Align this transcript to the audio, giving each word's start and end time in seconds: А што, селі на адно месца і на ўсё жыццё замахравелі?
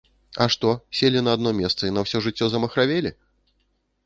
А 0.43 0.45
што, 0.53 0.71
селі 0.99 1.21
на 1.27 1.31
адно 1.37 1.53
месца 1.59 1.83
і 1.91 1.95
на 1.99 2.05
ўсё 2.07 2.23
жыццё 2.29 2.45
замахравелі? 2.55 3.17